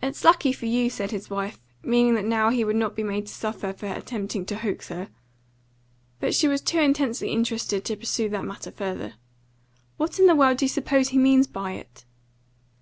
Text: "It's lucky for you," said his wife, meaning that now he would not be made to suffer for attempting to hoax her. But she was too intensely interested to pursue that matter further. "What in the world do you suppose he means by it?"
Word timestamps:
"It's 0.00 0.24
lucky 0.24 0.54
for 0.54 0.64
you," 0.64 0.88
said 0.88 1.10
his 1.10 1.28
wife, 1.28 1.60
meaning 1.82 2.14
that 2.14 2.24
now 2.24 2.48
he 2.48 2.64
would 2.64 2.76
not 2.76 2.96
be 2.96 3.02
made 3.02 3.26
to 3.26 3.32
suffer 3.34 3.74
for 3.74 3.84
attempting 3.84 4.46
to 4.46 4.56
hoax 4.56 4.88
her. 4.88 5.10
But 6.18 6.34
she 6.34 6.48
was 6.48 6.62
too 6.62 6.78
intensely 6.80 7.28
interested 7.28 7.84
to 7.84 7.96
pursue 7.98 8.30
that 8.30 8.46
matter 8.46 8.70
further. 8.70 9.16
"What 9.98 10.18
in 10.18 10.28
the 10.28 10.34
world 10.34 10.56
do 10.56 10.64
you 10.64 10.70
suppose 10.70 11.10
he 11.10 11.18
means 11.18 11.46
by 11.46 11.72
it?" 11.72 12.06